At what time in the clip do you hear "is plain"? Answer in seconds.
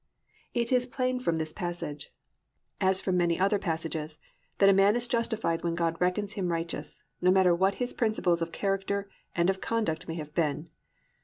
0.71-1.19